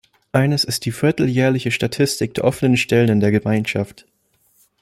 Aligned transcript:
Eines 0.31 0.63
ist 0.63 0.85
die 0.85 0.91
vierteljährliche 0.91 1.69
Statistik 1.69 2.33
der 2.33 2.43
offenen 2.45 2.75
Stellen 2.75 3.09
in 3.09 3.19
der 3.19 3.29
Gemeinschaft. 3.29 4.07